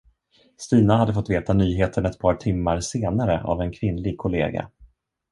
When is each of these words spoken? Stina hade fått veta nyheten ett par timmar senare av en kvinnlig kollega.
Stina 0.57 0.97
hade 0.97 1.13
fått 1.13 1.29
veta 1.29 1.53
nyheten 1.53 2.05
ett 2.05 2.19
par 2.19 2.35
timmar 2.35 2.79
senare 2.79 3.43
av 3.43 3.61
en 3.61 3.71
kvinnlig 3.71 4.17
kollega. 4.17 4.69